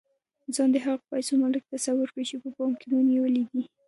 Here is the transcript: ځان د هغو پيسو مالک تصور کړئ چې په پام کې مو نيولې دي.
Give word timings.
ځان 0.55 0.69
د 0.73 0.77
هغو 0.85 1.07
پيسو 1.11 1.33
مالک 1.41 1.63
تصور 1.75 2.07
کړئ 2.13 2.25
چې 2.29 2.35
په 2.43 2.49
پام 2.55 2.71
کې 2.79 2.85
مو 2.91 2.99
نيولې 3.09 3.43
دي. 3.51 3.63